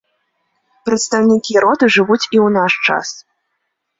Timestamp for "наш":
2.57-2.73